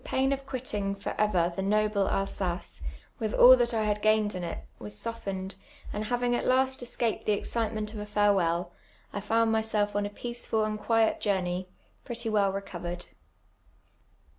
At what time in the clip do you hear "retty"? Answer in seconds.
12.09-12.31